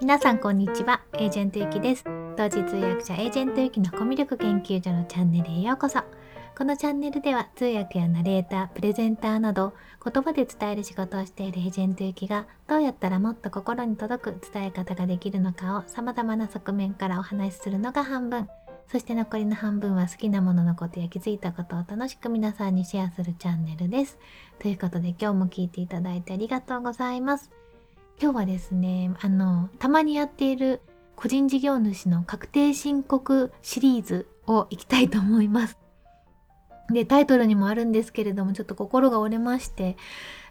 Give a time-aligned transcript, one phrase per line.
[0.00, 6.00] 皆さんこんにちはエージェントゆきです同時通訳者エージェントゆきのコミュ力研究所のチャンネルへようこそ
[6.56, 18.48] このチャンネルでは通訳やナレータープレゼンターなど言葉で伝える仕事をしているエージェントゆきがどうやったらもっと心に届く伝え方ができるのかを様々な側面からお話しするのが半分
[18.90, 24.18] そして残りの半分は好きなもののことや気づいたことを楽しく皆さんにシェアするチャンネルです。
[24.58, 27.59] ということで今日も聞いていただいてありがとうございます。
[28.22, 30.82] 今日はですね、あの、たまにやっている
[31.16, 35.78] 個人事業主の確定申告シリーズをいきたいと思います。
[36.92, 39.96] で、タイトルにもあるんですけれども、ちょっと心が折れまして、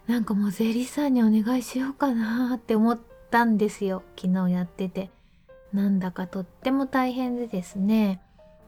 [0.07, 2.99] なんかもう税理士さんにお願いしようかなって思っ
[3.29, 4.01] たんですよ。
[4.19, 5.11] 昨日やってて。
[5.71, 8.19] なんだかとっても大変でですね。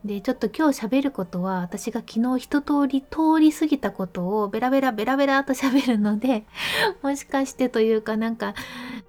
[0.04, 6.46] で、ちょっと今日喋ることは、私が昨日一通り通り過ぎたことをベラベラベラベラと喋るので、
[7.04, 8.56] もしかしてというかなんか、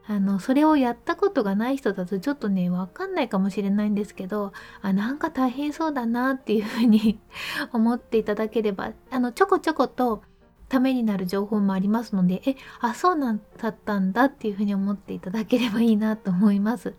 [0.07, 7.19] あの、それをやったことがない人だとちょっとね、わかんないかもしれないんですけど、あ、なんか大変そうだなっていうふうに
[7.73, 10.23] 思っていただければ、あの、ちょこちょこと
[10.69, 16.95] ためになる情報もありますので、え、あ、そうなんだったんだっていうふうに思っていただければいいなと思います。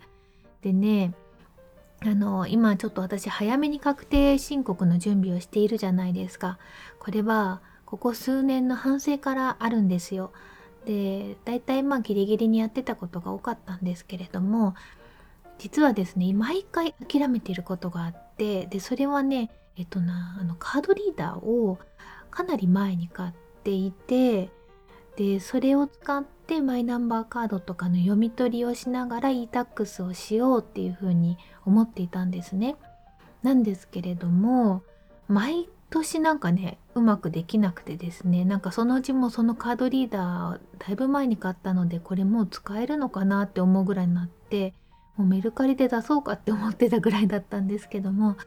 [0.61, 1.13] でね、
[2.05, 6.57] あの今ちょっと私早めに確定申告の準備をしているじゃないですか。
[6.99, 10.31] これはここ数年の反省からあるんですよ。
[10.85, 14.75] で大体まあギリギリにやってたことが多かったんですけれども
[15.57, 21.79] 実はですね毎回諦めていることがあってでそれはねえっとなあのカードリーダーを
[22.31, 24.49] かなり前に買っていて
[25.15, 32.75] でそれを使ってマイナンバーカードとかの読み取りをしながら e-tax をしようっていうふうに思っていたんですね。
[33.41, 34.83] なんですけれども
[35.27, 44.73] 毎年なんかねうまくできなくてですねなんかそのうちもそのカードリーダーだいぶ前に買ったのでこれもう使えるのかなって思うぐらいになって
[45.17, 48.37] もうメルカリで出そうかって思ってたぐらいだったんですけども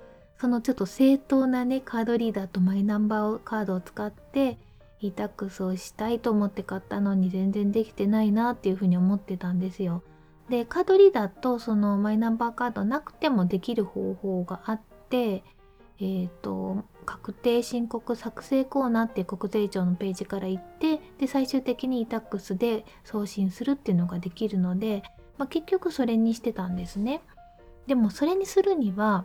[0.40, 4.58] そのちょっと正当なねカードリーダーとマイナンバーカードを使って
[5.00, 10.02] e-tax をしたいと思って買ったのに全然できてないなっていうふうに思ってたんですよ。
[10.48, 15.42] でカードリーダーとそのマイナンバーカードなくてもできる方法があって
[15.98, 25.02] えーと、確定申告作成コーナーって国税庁のページから行ってで最終的に e-tax で送信するっていうのができるので、
[25.38, 27.22] まあ、結局それにしてたんですね。
[27.86, 29.24] でもそれにするには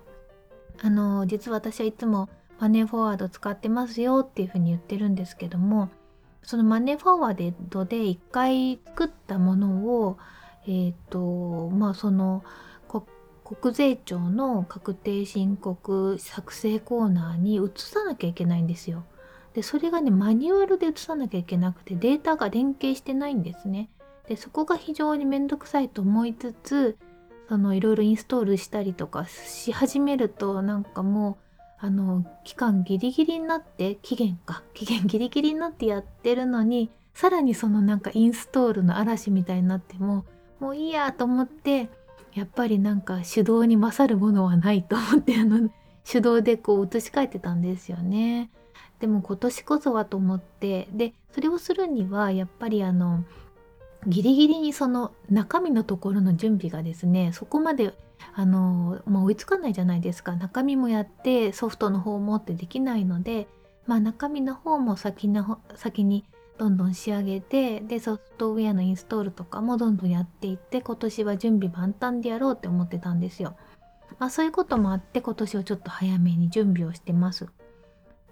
[0.81, 5.89] あの実は私はいつもマネーフォワード使ってますよっていうふうに言ってるんですけども
[6.43, 10.17] そのマネーフォワードで一回作ったものを
[10.67, 12.44] え、ー、とまあその
[13.44, 19.03] 国税庁の確定申告作成コーナーに移さなきゃいけないんですよ。
[19.53, 23.89] でそれがねマニュアルで移さなきゃいけなくてデータが連携してないんですね。
[24.29, 26.97] でそこが非常に面倒くさいと思いつつ
[27.50, 40.23] いろいろインストールしたりとかし始めるとなんかもうあの期間ギリギリになって期限か期限ギリギリになってやってるのにさらにそのなんかインストールの嵐みたいになっても
[40.61, 41.89] もういいやと思って
[42.33, 45.69] やっぱりなんか手動に勝るものはないと思ってあの
[46.05, 48.49] 手動でこう移し替えてたんですよね。
[49.00, 53.23] でも今年こそはと思ってでそれをするにはやっぱりあの
[54.05, 57.94] ギリギリにその中身のところの準備がですねそこまで
[58.35, 63.47] あの、まあ、追いつかないじゃないですか中身もやってソフトの方もってできないので、
[63.88, 66.23] まあ、中身の方も先の先に
[66.61, 73.57] どんどん仕上げてでソフトウェアのインストールとかもどんどんやっていって今年は準備万端でやろうって思ってたんですよ。
[74.19, 77.47] まあ、そういうこともあって今年はちょっと早めに準備をしてます。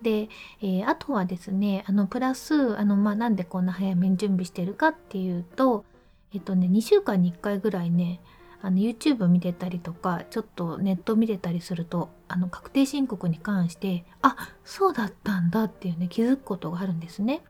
[0.04, 0.30] で、
[0.62, 5.84] えー、あとはですねあのプラスあの、まあ、なんでこんな早めに準備してるかっていうと
[6.32, 8.22] えっとね2週間に1回ぐらいね
[8.62, 17.42] あの YouTube 見てたりとかちょっとネット見てたりするとあの確定申告に関してあそうだったんだっていうね気づくことがあるんですね。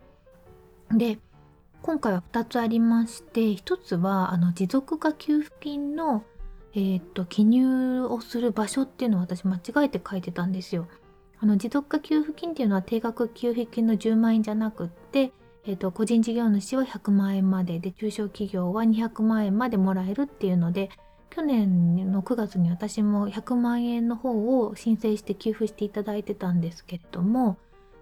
[0.94, 1.20] で
[1.82, 6.24] 今回は2つありまして1つはあの持続化給付金の、
[6.74, 10.88] えー、っと記入をする場所っていうのを私間違えて書いてたんですよ。
[11.42, 15.32] あの持続化給付金っていうのは定額給付金の10万円じゃなくって、
[15.66, 20.90] えーと、個人事業主は100万円までで中小企業は200万円までもらえるっていうので
[21.30, 27.58] 去年の9月に私も100万円の方を申請して給付していただいてたんですけれども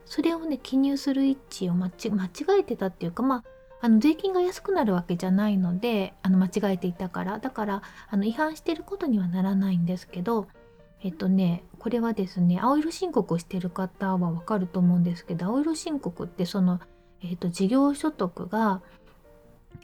[0.08, 1.92] それをね記入する位置を間違
[2.60, 3.44] えてたっていうかまあ
[3.80, 10.48] あの税金が安くなるわけじゃないのであの間違えていたからだからあの違反してることにはならないんですけど
[11.04, 16.80] えっとねこれはですね青色申告をしてる方はわかると思うんですけど青色申告ってその、
[17.22, 18.82] えっと、事業所得が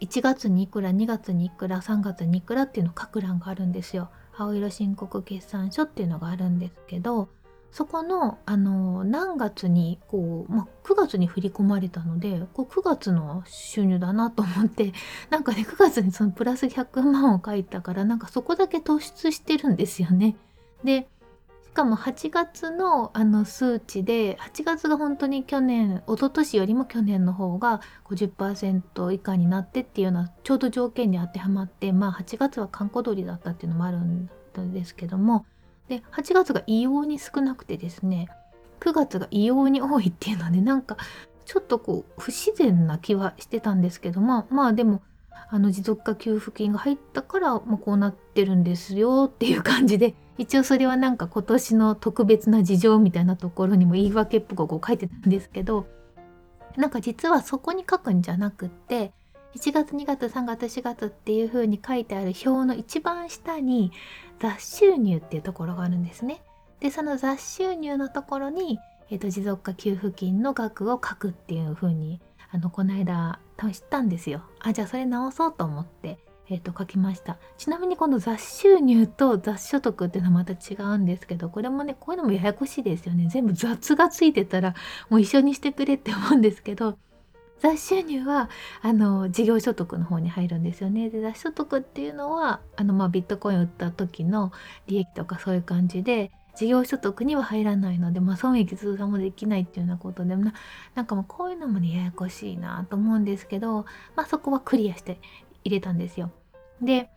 [0.02, 4.10] 1月にいくら2月にいくら3月にいくらっていうの書く欄があるんですよ。
[4.36, 7.30] 青色申告決算書っていうのがあるんですけど
[7.74, 14.94] そこのあの何月にこう、まあ、9月に振り込まれたのでこう9月の収入だなと思って
[15.32, 20.38] なんかね9月にそのプラス100万を書いたからなんかそこだけ突出してるんですよね。
[20.84, 21.10] で
[21.64, 34.30] しかも8月のあの数値で8月が本当に去年一昨年よりも去年の方が50%以下になってっていうのはちょうど条件に当てはまってまあ8月は閑古鳥だったっていうのもあるん
[34.72, 35.48] ですけども
[35.94, 38.28] で8月が異様に少なくてですね
[38.80, 40.98] 9月が異様に多いっていうのでなんか
[41.46, 45.04] ちょっとこう不自然な気はしてたんですけどまあまあでも
[45.50, 55.86] あの持続化給付金が入ったから、まあ、こうなってるんですよっていう感じで一応それはなんか今年の特別な事情みたいなところにも言い訳っぽくこう書いてたんですけど
[56.76, 59.12] なんか実はそこに書くんじゃなくって
[59.56, 63.92] 1月2月3月4月っていう風に書いてある表の一番下に
[64.44, 66.44] 雑収入っていうところがあるんですね。
[66.82, 68.78] でその雑収入のところに、
[69.10, 72.20] えーと、持続化給付金の額を書くっていう風に
[72.52, 73.40] あのこの間
[73.72, 74.44] 知ったんですよ。
[74.60, 76.20] あじゃあそれ直そうと思って
[76.50, 84.76] えー、と書きましたちなみにこの雑収入と雑所得っていうのはまた違うんですけどこれもねこういうのもややこしいですよね全部雑がついてたら
[85.10, 86.98] もう一緒にしてくれって思うんですけど
[87.64, 88.50] 雑収入は
[88.82, 94.52] あの事業所得の方に入るんですよねで雑所得っていうのはあの、まあ、ビットコイン売った時の
[94.88, 100.54] 利益とかそういう感じで事業所得には入らないので、まあ、損益通算もできないっていうようなことでな
[100.94, 103.86] なんかもうこういうのもねややこしいなと思うんですけど、
[104.18, 105.22] まあ、そこはクリアして
[105.64, 106.32] 入れたんですよ。
[106.82, 107.10] で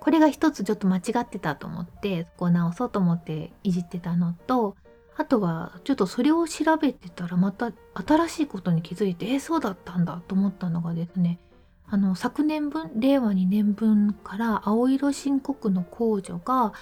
[0.00, 4.74] これが一つちょっと間違ってたと思ってそこを直そうと思っていじってたのと
[5.16, 11.38] あとはちょっとそれを調べてたらまた新しいことに気づいてえー、そうだったんだと思ったのがですね
[11.86, 16.72] あの昨年分令和2年分から青色申告の控除が、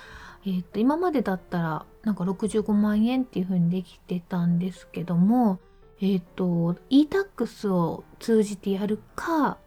[0.47, 5.59] えーと、今までだったらなんか65万円っていう風にできてたんですけども
[6.01, 9.59] えっ、ー、と e-tax を通じてやるか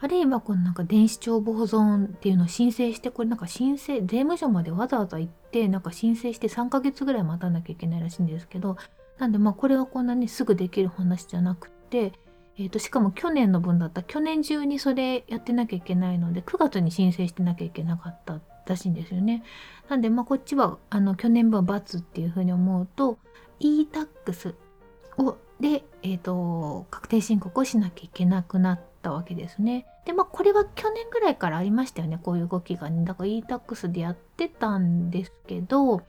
[0.00, 8.76] あるいはこのなんか電子帳簿保存っていうのを申請してこれなんか申請税務署までわざわざ行ってなんか申請して3ヶ月ぐらい待たなきゃいけないらしいんですけど
[9.18, 12.12] なんでまあこれはこんなにすぐできる話じゃなくて、
[12.58, 19.44] えー、としかも去年の分だった去年中にそれやってなきゃいけないので9月に申請してなきゃいけなかったらしいんですよね。
[19.88, 23.18] なんでまあこっちはあの去年分は×っていうふうに思うと
[23.60, 24.54] e-tax
[25.18, 29.86] をで、えーと確定申告をしなきゃいけなくなってたわけですね。
[30.06, 36.02] でまあこれは去年ぐらいからありましたよねこういう動きがねだから e-tax でやってたんですけど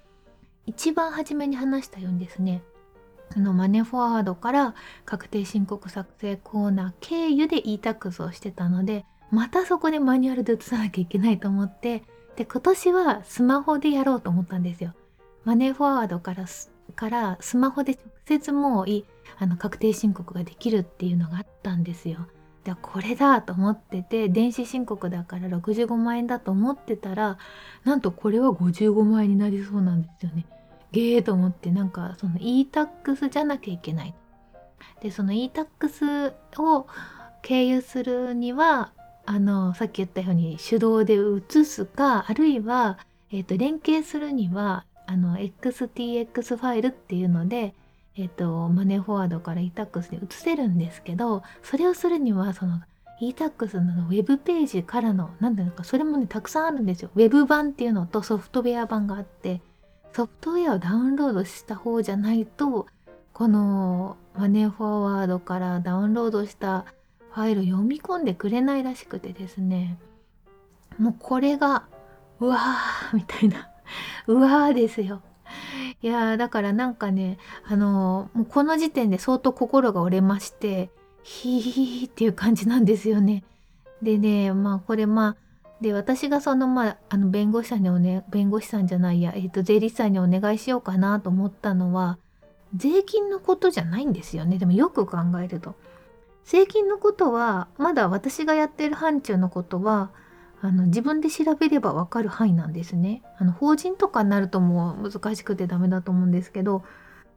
[0.66, 2.62] 一番初めに話したようにですね
[3.32, 4.76] そのマネーフォワードから
[5.06, 12.04] 確定申告作成コーナー経由で e-tax をしてたのでまたそこでマニュアルで移さなきゃいけないと思って
[12.36, 14.94] で今年はスマホでやろうと思ったんですよ。
[15.46, 16.46] マネーフォワードから
[16.96, 19.06] からスマホで直接もうい
[19.38, 22.28] あの確定申告ができるっていうのがあったんですよ。
[22.66, 27.38] でこれだと思ってて電子申告だから65万円だと思ってたら
[27.84, 30.46] なんとこれは55万円になりそうなんですよね。
[30.92, 34.16] ゲーと思ってなんかその e-tax じゃなきゃいけない。
[35.02, 36.88] でその e-tax を
[37.44, 38.92] 経由するには
[39.28, 42.98] あのさっき言ったように手動で移すかあるいは、
[43.32, 47.76] えーと、連携するにはあの XTX ファイルっていうので
[48.18, 52.82] えっ、と、マネーフォワードから e-tax に移せるんですけど、それをするには、その
[53.20, 57.10] e-tax のウェブページからの、なんていうのか、それもね、たくさんあるんですよ。
[57.16, 59.62] ウェブ版っていうのとソフトウェア版があって、
[60.14, 62.88] ソフトウェアをダウンロードした方じゃないと、
[63.34, 66.86] このマネーフォワードからダウンロードした
[67.32, 69.98] ファイルを読み込んでくれないらしくてですね、
[70.98, 71.84] もうこれが、
[72.40, 73.70] うわーみたいな、
[74.28, 75.22] うわーですよ。
[76.02, 80.90] いやだからなんかねあのもうこの時点で相当心が折れまして
[81.24, 83.44] ヒーヒーっていう感じなんですよね。
[84.02, 85.36] でねまあこれまあ
[85.82, 92.18] で私がそのまああの弁護士さんにおね弁護士さんじゃないや、えっ、ー、と税理士さんにお願いしようかなと思ったのは
[92.76, 95.76] 税金のことじゃないんですよねでもよく考えると。
[96.46, 100.12] 税金のことはまだ私がやってる範疇のことは
[100.62, 103.22] あの自分で調べればわかる範囲なんですね。
[103.38, 106.84] あの法人とかになるともう難しくてダメだと思うんですけど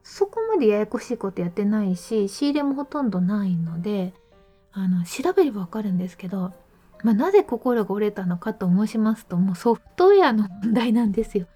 [0.03, 4.13] そこまでややこしいことやってないし仕入れもほとんどないので
[4.71, 6.53] あの調べればわかるんですけど、
[7.03, 11.47] まあ、なぜ心が折れたのかと申しますともうソフトウェアの問題なんですよ。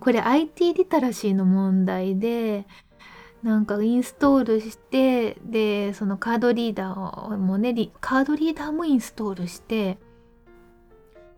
[0.00, 2.66] これ IT リテラシーの問題で
[3.42, 9.98] なんかインストールしてでそのカードリーダーもねカードリーダーもインストールして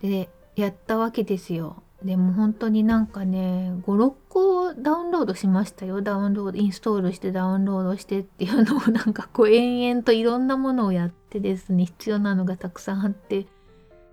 [0.02, 1.82] でやったわけですよ。
[2.02, 6.02] でも本当になんかね56個ダウンロードしましたよ。
[6.02, 13.46] ダウンロードインストールしてダウンロードしてっていうのをなんかこう延々といろんなものをやってですね必要なのがたくさんあって。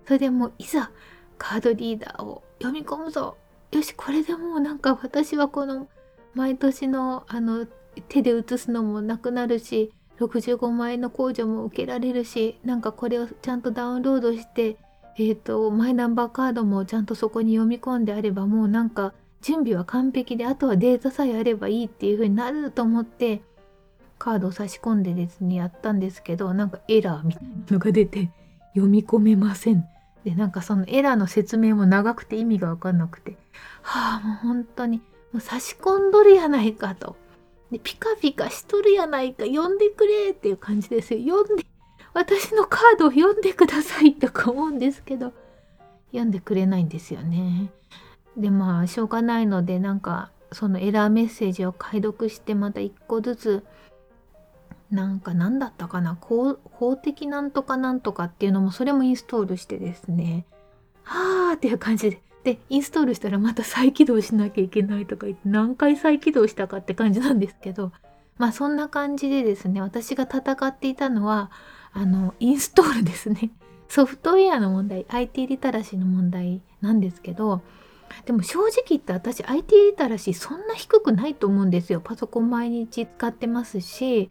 [0.06, 0.90] それでもういざ
[1.38, 3.36] カードリーダーを読み込むぞ。
[3.72, 5.88] よしこれでもうなんか私はこの
[6.34, 7.66] 毎年のあの
[8.08, 14.76] 手で写すのもなくなるし65万円の控除も受けられるしなんかこれをちゃんとダウンロードして
[15.16, 23.42] えーと、マイナンバーカードもちゃんとそこに読み込んであればもうなんか準備は完璧であとはデータさえあればいいっていう風になると思って
[24.18, 28.30] カードを差し込んでですねやったんですけどなんかエラーみたいなのが出て
[28.72, 29.86] 読み込めません。
[30.24, 33.36] でなんかそのエラーの説明も長くて意味が分かんなくて
[33.82, 35.02] はあもう本当に
[35.32, 37.16] もう差し込んどるやないかと。
[37.70, 41.36] でピカピカしとるやないか読んでくれっていう感じですよ。
[41.36, 41.66] 読んで
[42.14, 45.32] 私のカードを読んでくださいとか思うんですけど
[46.12, 47.70] 読んでくれないんですよね。
[48.36, 53.64] でまあしょうがないのでなんかそのエラーメッセージを解読してまた一個ずつ
[54.90, 56.56] なんか何だったかな法
[56.96, 60.46] 的なんとかなんとかっていうのもそれもインストールしてですね
[61.02, 67.90] はあっていう感じででインストールしたらまた再起動しなきゃいけないとか言って何回再起動したかって感じなんですけど
[68.36, 71.50] まあそんな感じでですね私が戦っていたのは
[71.94, 73.50] あのインストールですね。
[73.88, 77.60] ソフトウェアの問題 IT リタラシーの問題なんですけど
[78.24, 82.00] でも正直言って私 IT リタラシーそんな低くないと思うんですよ。
[82.00, 84.30] パソコン毎日使ってますし。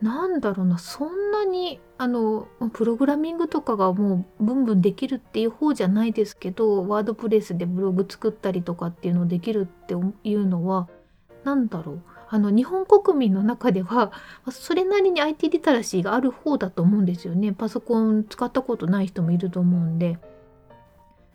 [0.00, 10.88] なんだろうなそんなにあのプログラミングとかがもうブンブンできるっていう方じゃないですけどワードプレスでブログ作ったりとかっていうのできるっていうのは
[11.44, 12.02] 何だろう。
[12.30, 14.12] あの日本国民の中では
[14.50, 17.52] それなりに IT リテラシーがある方だと思うんですよね。
[17.52, 20.18] パソコン使ったことない人もいると思うんで。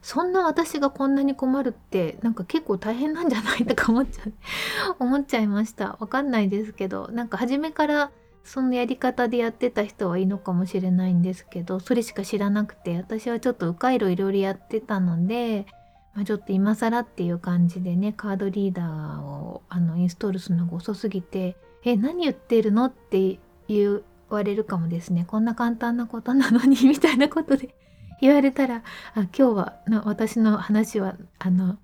[0.04, 4.34] そんな私がこんなに困るってなんか結構大変なんじゃないとか思っちゃう
[5.00, 5.96] 思っちゃいました。
[6.00, 8.12] わかんないですけどなんか初めから
[8.44, 15.66] そのやり方でやってた人はいいのかもしれないんですけどそれしか知らなくて私はちょっと迂回路いろいろやってたので
[16.16, 27.76] まあ、ちょっと今更っていう感じでねカードリーダーをあのインストールするのが遅すぎて「え何言ってるの?」って言われるかもですねこんな簡単なことなのに みたいなことで
[28.22, 28.82] 言われたらあ
[29.16, 29.74] 今日は
[30.06, 31.78] 私の話はあの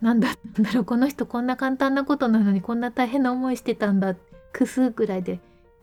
[0.00, 4.14] 何だったんだろうこの人こんな簡単なことなのにこんな大変な思いしてたんだ
[4.52, 5.40] くすぐらいで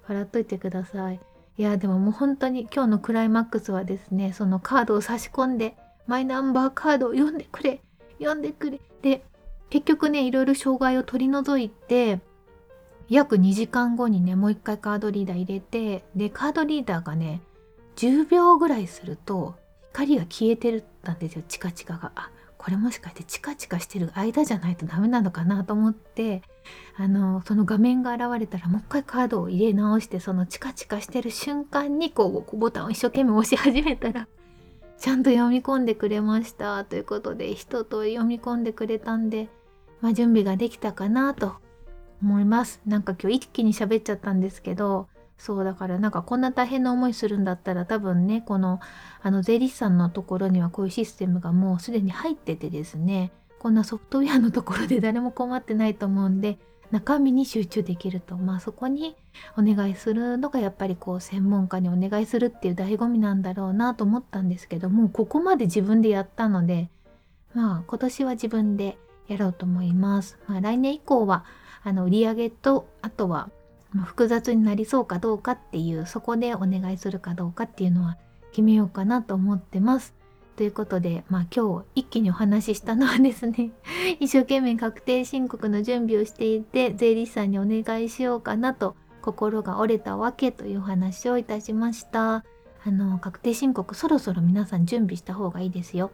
[0.08, 1.20] 笑っといてください。
[1.56, 7.82] いやでももう本当に今日のクライマックスはですねそのカードを差し込んでマイナンバーカードを読んでくれ
[8.24, 9.24] 読んでくれで
[9.70, 12.20] 結局ねいろいろ障害を取り除いて
[13.10, 17.42] 約2時間後にねもう一回カードリーダー入れてでカードリーダーがね
[17.96, 19.56] 10秒ぐらいすると
[19.92, 22.12] 光が消えてるったんですよチカチカが。
[22.16, 26.42] あこれもしかしてチカチカしてる間じゃないとダメなのかなと思って
[26.96, 34.30] あのその画面が現れたらもう一回カードを入れ直してそのチカチカしてる瞬間にこうボタンを一生懸命押し始めたら
[34.98, 36.84] ちゃんと読み込んでくれました。
[36.86, 39.50] ということで一通り読み込んでくれたんで、
[40.02, 41.56] まあ、準備ができたかなと
[42.22, 42.82] 思います。
[42.86, 45.08] なんか今日一気に喋っちゃったんですけど
[45.38, 48.80] そうだからなんかこんな大変な思いするんだったら多分ねこの
[49.22, 56.60] あの税理士さんのところにはこういうシステムがもうすでに入っててですねこんなソフトウェアのところで誰も困ってないと思うんで
[56.94, 59.16] 中身に集中できるとまあそこに
[59.58, 66.90] お願いするのがやっぱりこう専門家にお願いするっていう醍醐味なんだろうなと思ったんですけどもここまで自分でやったので
[67.56, 70.38] まあ今年は自分でやろうと思います。
[70.48, 71.46] まあ、来年以降は
[71.84, 73.50] あの売上とあとは
[74.06, 78.18] 複雑になりそうかどうかっていうそこでお願いするかどうかっていうのは
[78.52, 80.14] 決めようかなと思ってます。
[80.56, 83.72] ということで、まあ今日一気にお話ししたのはですね、
[84.20, 92.44] 一生懸命確定申告の準備をしていて、税理士さんにお願いしようかなと心が折れたわけというお話をいたしました。
[92.86, 96.12] あの、確定申告そろそろ皆さん準備した方がいいですよ。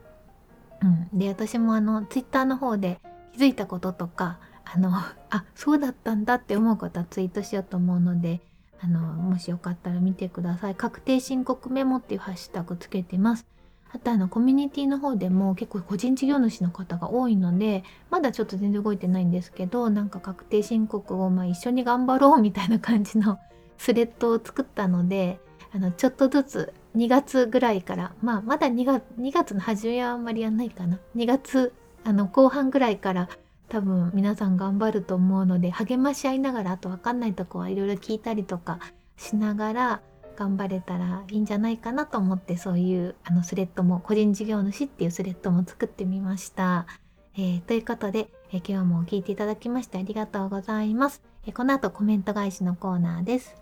[0.81, 1.17] うん。
[1.17, 2.99] で、私もあの、ツイッターの方で
[3.33, 4.91] 気づいたこととか、あの、
[5.31, 8.41] あ、そうだったんだって思うことはツイートしようと思うので、
[8.81, 10.75] あの、もしよかったら見てください。
[10.75, 13.45] 確定申告メモっていうハッシュタグつけてます。
[13.91, 23.39] あとあのコミュニティの方でも結構個人事業主の方が多いのでまだちょっと全然動いてないんですけどなんか確定申告をまあ一緒に頑張ろうみたいな感じの
[23.77, 25.39] スレッドを作ったので
[25.73, 30.99] あのちょっとずつ2月ぐらいからまあまだ2月 ,2 月の初めはあんまりやんないかな。
[31.15, 33.29] 2月あの後半ぐらいから
[33.69, 38.79] 多分皆さん頑張ると思うので励まし合いながらあと分かんないとこはいろいろ聞いたりとか
[39.15, 40.01] しながら
[40.39, 46.87] 頑張れたらいいんじゃないかなと思ってそういうあのスレッドも個人事業主っていうスレッドも作ってみました。
[47.35, 51.21] えー、ということで、えー、今日も聞いていただきましてありがとうございます。
[51.45, 53.57] えー、この後コメント返しのコーナーです。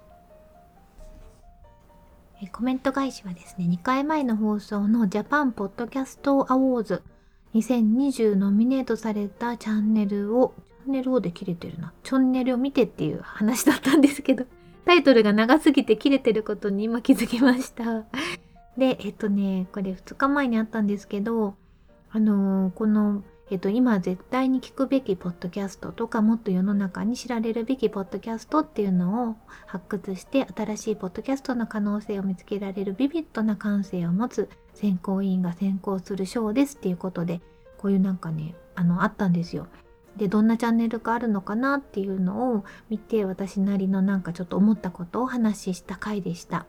[2.39, 7.01] えコメント返しはですね、2回前の放送のジャパンポッドキャストアウォーズ
[7.55, 11.93] 2020ノミネートされたチャンネルを、チャンネルをで切れてるな。
[12.03, 14.45] チャンネルを見てっていう話だったんですけど、
[14.87, 18.05] タイトルが長すぎて切れてることに今気づきました。
[18.77, 21.55] で、えっとね、これ2日前にあったんですけど、
[22.09, 37.39] あのー、このえっと、今絶対に聞くべきポッドキャストとかもっと世の中に知られるべきポッドキャストっていうのを発掘して新しいポッドキャストの可能性を見つけられるビビッドな感性を持つ選考委員が選考する賞ですっていうことで
[37.77, 39.67] こういうなんかねあのあったんですよ。
[40.17, 46.65] でどんなチャンネルがあるのかなっていうのを見て私なりのなんかちょっと思ったことをお話しした回でした。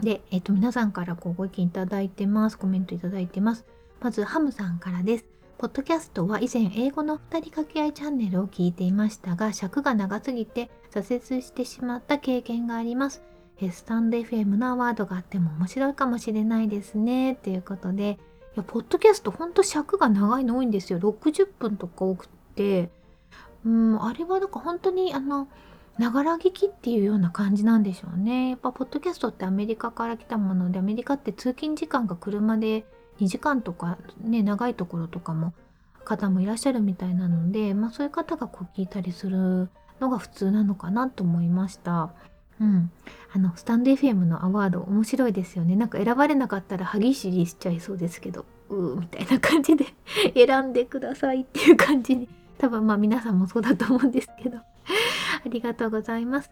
[0.00, 2.58] で、えっと、皆さんからこうご意見いただいてます。
[2.58, 3.64] コメントいただいてます。
[4.00, 5.26] まず、ハムさんからです。
[5.56, 13.22] ポッドキャストは以前英語の2人掛け合いチャンネルを聞いていましたが尺が長すぎて挫折してしまった経験があります。
[13.70, 17.36] スタンド FM のアワードがあっても面白いかもしれないですね。
[17.36, 18.16] ということで、い
[18.56, 20.98] や、ポッドキャストほんと尺が長いの多いんですよ。
[20.98, 22.34] 60分とか多くて、
[23.64, 25.48] うん、あれはなんか本当にあの、
[25.98, 28.50] ながら聞きっていうような感じなんでしょうね。
[28.50, 32.84] やっぱポッドキャストってアメリカから来たもので、アメリカって通勤時間が車で
[33.20, 35.52] 2時間とかね長いところとかも
[36.04, 39.70] 方もいらっしゃるみたいなので、まあ、そういう方がこう聞いたりする
[40.00, 42.12] のが普通なのかなと思いました。
[42.60, 42.90] うん、
[43.34, 49.86] あのスタンド FM のアワード面白いですよねなんか選ばれなかったら歯ぎしりしちゃいそうですけどうーみたいな感じで
[50.46, 54.58] 選んでくださいっていう感じに多分まあ皆さんもそうだと思うんですけど。
[55.44, 56.50] ありがとうございます。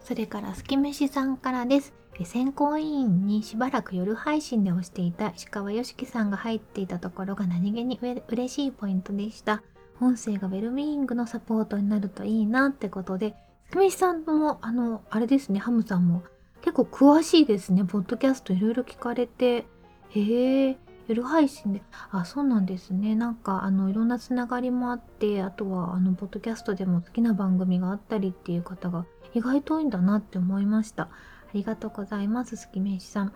[0.00, 1.92] それからすきめしさんからです。
[2.24, 9.62] 選考委員にしばらく夜配信で押していた石川良樹さんが入っていたところが何気に嬉しいポイントでした。
[10.00, 13.34] 音声がウェルビーイングのサポートになるといいなってことで、
[13.66, 16.22] すくみさんも、あの、あれですね、ハムさんも
[16.62, 17.84] 結構詳しいですね。
[17.84, 19.66] ポッドキャストいろいろ聞かれて、
[20.10, 20.78] へえ、
[21.10, 23.16] 夜配信で、あ、そうなんですね。
[23.16, 31.04] なんか、あの、いろんなつながりもあって、あとは、あの、ポッドキャストでも好きな番組があったりっていう方が意外と多いんだなって思いました。
[31.04, 31.08] あ
[31.52, 32.54] りがとうございます。
[32.54, 33.32] すきめしさん。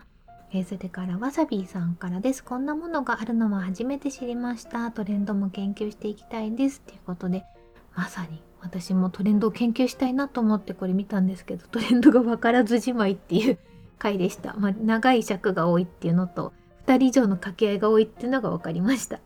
[0.52, 2.44] えー、それからわさびさんからです。
[2.44, 4.92] こんなものがあるのは初めて知りました。
[4.92, 6.80] トレンドも研究していきたいです。
[6.80, 7.44] ということで、
[7.96, 13.58] まさに私もトレンドを研究したいなと思ってこれ見たんですけど、トレンドがわからずじまいっていう
[13.98, 14.54] 回でした。
[14.54, 16.52] まあ、長い尺が多いっていうのと、
[16.86, 19.20] 2人以上の掛け合いが多いっていうのが分かりました。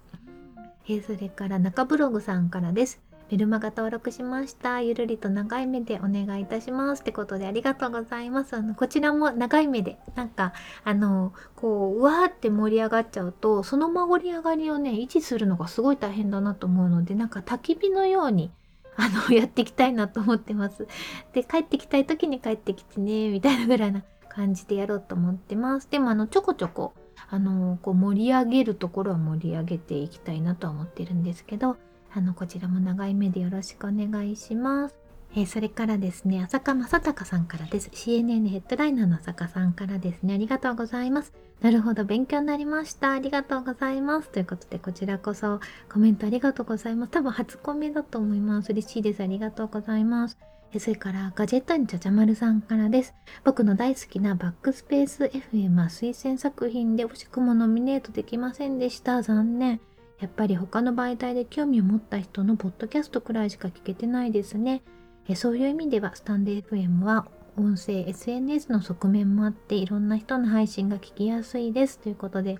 [0.89, 3.01] えー、それから中ブログさんからです。
[3.31, 4.81] メルマガ登録しました。
[4.81, 7.03] ゆるりと長い目でお願いいたします。
[7.03, 8.57] ってことでありがとうございます。
[8.57, 18.51] あの、こちらも長い目で、なんか、あの、こう、うわーって盛り上がっちゃうと、その盛り上がりをね、維持するのがすごい大変だなと思うので、なんか焚き火のように、
[18.97, 20.89] あの、 やっていきたいなと思ってます。
[21.35, 25.91] で、帰ってきたい時に帰ってきてね、みたいなぐらいな感じでやろうと思ってます。
[25.91, 26.95] でも、あの、ちょこちょこ、
[27.31, 31.77] あの、こう盛り上げるところは盛り上げていきたいなとは思ってるんですけど、
[32.11, 34.97] あのこちらも長い目でよろしくお願いします。
[35.35, 37.91] えー、それからですね、浅香正隆さんからです。
[37.93, 41.35] CNN ヘッドライナーの浅香さんからですね、ありがとうございます。
[41.61, 43.13] なるほど、勉強になりました。
[43.13, 44.31] ありがとうございます。
[44.31, 45.61] ということで、こちらこそ
[45.93, 47.13] コメントありがとうございます。
[47.13, 48.71] 多分初コメだと思います。
[48.71, 49.23] 嬉しいです。
[49.23, 50.39] ありがとうございます。
[50.77, 53.15] それから、ガジェットにちゃちゃまるさんからです。
[53.43, 59.23] 僕の大好きなバックスペース FM は推薦作品で惜しくもノミネートできませんでした。
[59.23, 59.81] 残念。
[60.21, 64.83] やっぱり他の媒体で興味を持った人のポッドキャストくらいしか聞けてないですね。
[65.29, 67.27] えそういう意味ではスタンデー FM は
[67.57, 72.59] 音声 SNS の側面もあっていろんな人の配信が聞きやすいですということで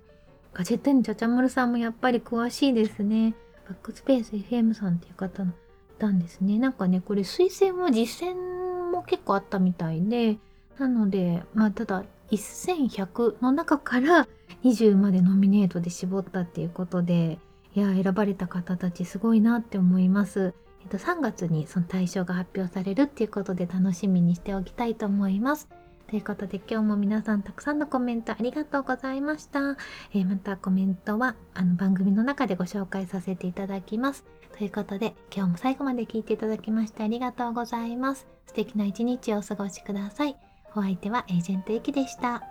[0.53, 3.35] ガジェットにちゃちゃまるさんもやっぱり詳しいですね。
[3.67, 5.53] バックスペース FM さんっていう方の
[5.99, 6.57] たんですね。
[6.57, 10.37] なんかねこれ推薦は実践も結構あったみたいで
[10.79, 14.27] なのでまあただ1100の中から
[14.63, 17.39] 20までノミネートで絞ったっていうことで
[17.75, 20.53] いや選ばれた方たちすごいなって思います。
[20.81, 25.67] えっと、3月にその対象が発表されるっていうことで楽しみにしておきたいと思います。
[26.09, 29.77] ということで今日も皆さんたくさんのコメントありがとうございました。
[30.11, 34.25] えー、またコメントはあの番組の中でご紹介させていただきます。
[34.57, 38.25] ということで今日も最後まで聞いていただきましてありがとうございます。
[38.47, 40.35] 素敵な一日をお過ごしください。
[40.75, 42.41] お相手はエージェントゆきでした。